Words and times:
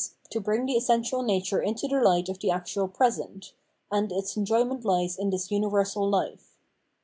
to 0.31 0.39
bring 0.41 0.65
the 0.65 0.73
essential 0.75 1.21
nature 1.21 1.61
into 1.61 1.87
the 1.87 1.93
hght 1.97 2.27
of 2.27 2.39
the 2.39 2.49
actual 2.49 2.87
present,— 2.87 3.53
and 3.91 4.11
its 4.11 4.33
enjojrment 4.33 4.83
.hes 4.83 5.15
in 5.15 5.29
this 5.29 5.51
universal 5.51 6.09
life. 6.09 6.57